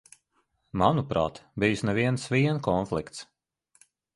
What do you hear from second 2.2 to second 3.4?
vien konflikts.